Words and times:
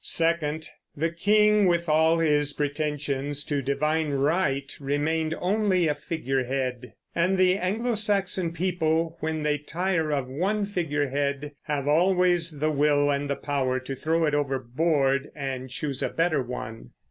Second, 0.03 0.67
the 0.97 1.11
king, 1.11 1.67
with 1.67 1.87
all 1.87 2.17
his 2.17 2.53
pretensions 2.53 3.43
to 3.43 3.61
divine 3.61 4.09
right, 4.13 4.75
remained 4.79 5.35
only 5.39 5.87
a 5.87 5.93
figurehead; 5.93 6.93
and 7.13 7.37
the 7.37 7.55
Anglo 7.55 7.93
Saxon 7.93 8.51
people, 8.51 9.17
when 9.19 9.43
they 9.43 9.59
tire 9.59 10.09
of 10.11 10.27
one 10.27 10.65
figurehead, 10.65 11.51
have 11.65 11.87
always 11.87 12.57
the 12.57 12.71
will 12.71 13.11
and 13.11 13.29
the 13.29 13.35
power 13.35 13.79
to 13.81 13.95
throw 13.95 14.25
it 14.25 14.33
overboard 14.33 15.29
and 15.35 15.69
choose 15.69 16.01
a 16.01 16.09
better 16.09 16.41
one. 16.41 16.89